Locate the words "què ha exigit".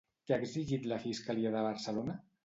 0.27-0.87